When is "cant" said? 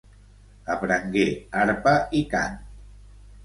2.35-2.61